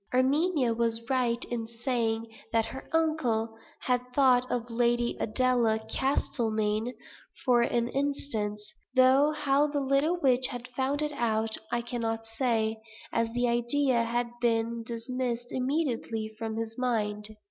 Erminia 0.11 0.73
was 0.73 0.99
right 1.11 1.45
in 1.51 1.67
saying 1.67 2.25
that 2.51 2.65
her 2.65 2.89
uncle 2.91 3.55
had 3.81 4.01
thought 4.15 4.49
of 4.51 4.67
Lady 4.71 5.15
Adela 5.19 5.77
Castlemayne 5.77 6.95
for 7.45 7.61
an 7.61 7.87
instant; 7.87 8.59
though 8.95 9.29
how 9.31 9.67
the 9.67 9.79
little 9.79 10.17
witch 10.19 10.47
had 10.47 10.67
found 10.69 11.03
it 11.03 11.11
out 11.13 11.55
I 11.71 11.83
cannot 11.83 12.25
say, 12.25 12.77
as 13.13 13.29
the 13.33 13.47
idea 13.47 14.03
had 14.03 14.31
been 14.41 14.81
dismissed 14.81 15.51
immediately 15.51 16.33
from 16.35 16.55
his 16.57 16.79
mind. 16.79 17.35